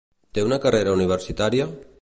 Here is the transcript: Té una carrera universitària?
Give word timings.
Té 0.37 0.45
una 0.47 0.59
carrera 0.63 0.97
universitària? 0.99 1.73